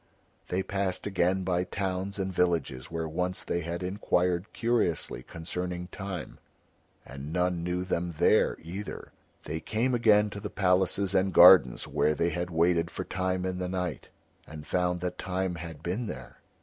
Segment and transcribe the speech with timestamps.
[0.47, 6.39] They passed again by towns and villages where once they had inquired curiously concerning Time,
[7.05, 9.11] and none knew them there either.
[9.43, 13.59] They came again to the palaces and gardens where they had waited for Time in
[13.59, 14.09] the night,
[14.47, 16.37] and found that Time had been there.